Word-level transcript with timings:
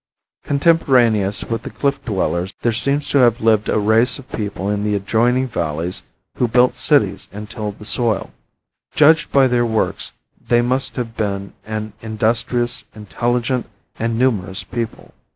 Contemporaneous 0.43 1.43
with 1.43 1.61
the 1.61 1.69
cliff 1.69 2.03
dwellers 2.03 2.55
there 2.63 2.71
seems 2.73 3.07
to 3.09 3.19
have 3.19 3.39
lived 3.39 3.69
a 3.69 3.77
race 3.77 4.17
of 4.17 4.27
people 4.31 4.67
in 4.67 4.83
the 4.83 4.95
adjoining 4.95 5.47
valleys 5.47 6.01
who 6.37 6.47
built 6.47 6.75
cities 6.75 7.27
and 7.31 7.47
tilled 7.47 7.77
the 7.77 7.85
soil. 7.85 8.31
Judged 8.95 9.31
by 9.31 9.45
their 9.45 9.63
works 9.63 10.11
they 10.41 10.63
must 10.63 10.95
have 10.95 11.15
been 11.15 11.53
an 11.67 11.93
industrious, 12.01 12.83
intelligent 12.95 13.67
and 13.99 14.17
numerous 14.17 14.63
people. 14.63 15.13